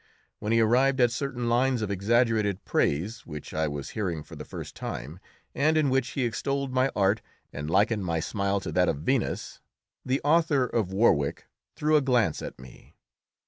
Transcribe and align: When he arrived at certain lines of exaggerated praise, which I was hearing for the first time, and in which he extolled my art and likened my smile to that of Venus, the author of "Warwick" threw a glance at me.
When 0.39 0.51
he 0.51 0.59
arrived 0.61 0.99
at 0.99 1.11
certain 1.11 1.47
lines 1.47 1.83
of 1.83 1.91
exaggerated 1.91 2.65
praise, 2.65 3.23
which 3.27 3.53
I 3.53 3.67
was 3.67 3.89
hearing 3.91 4.23
for 4.23 4.35
the 4.35 4.43
first 4.43 4.75
time, 4.75 5.19
and 5.53 5.77
in 5.77 5.91
which 5.91 6.13
he 6.17 6.23
extolled 6.25 6.73
my 6.73 6.89
art 6.95 7.21
and 7.53 7.69
likened 7.69 8.03
my 8.03 8.19
smile 8.19 8.59
to 8.61 8.71
that 8.71 8.89
of 8.89 8.97
Venus, 9.01 9.61
the 10.03 10.19
author 10.23 10.65
of 10.65 10.91
"Warwick" 10.91 11.45
threw 11.75 11.95
a 11.97 12.01
glance 12.01 12.41
at 12.41 12.57
me. 12.57 12.95